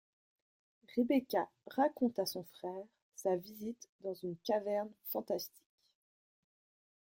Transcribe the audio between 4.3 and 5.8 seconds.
caverne fantastique.